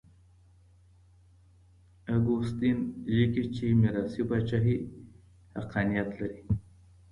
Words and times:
اګوستين 2.15 2.77
ليکي 3.15 3.43
چي 3.55 3.65
ميراثي 3.81 4.21
پاچاهي 4.29 4.77
حقانيت 5.57 6.09
لري. 6.19 6.41